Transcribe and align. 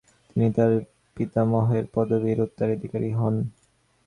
তিনি 0.29 0.47
তার 0.55 0.71
পিতামহের 1.17 1.85
পদবীর 1.93 2.37
উত্তরাধিকারী 2.41 3.09
হন। 3.11 3.35